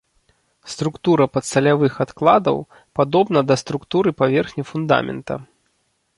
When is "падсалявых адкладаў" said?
1.35-2.57